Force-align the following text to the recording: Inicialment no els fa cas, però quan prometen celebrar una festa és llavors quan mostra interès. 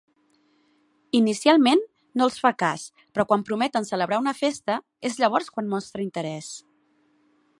Inicialment 1.17 1.83
no 2.21 2.25
els 2.29 2.39
fa 2.45 2.51
cas, 2.63 2.87
però 3.03 3.27
quan 3.33 3.45
prometen 3.51 3.87
celebrar 3.91 4.21
una 4.25 4.35
festa 4.41 4.81
és 5.11 5.21
llavors 5.25 5.55
quan 5.59 5.73
mostra 5.75 6.07
interès. 6.09 6.53